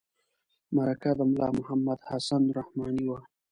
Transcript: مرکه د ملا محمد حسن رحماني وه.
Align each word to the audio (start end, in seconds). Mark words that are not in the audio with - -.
مرکه 0.75 1.11
د 1.17 1.19
ملا 1.29 1.49
محمد 1.59 1.99
حسن 2.09 2.41
رحماني 2.57 3.03
وه. 3.09 3.19